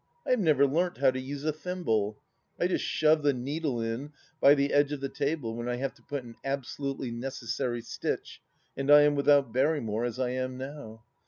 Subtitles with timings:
[0.25, 2.17] I have never learnt how to use a thimble;
[2.59, 5.93] I just shove the needle in by the edge of the table when I have
[5.93, 8.41] to put an absolutely necessary stitch
[8.75, 11.03] and I am without BerrjTnore, as I am now.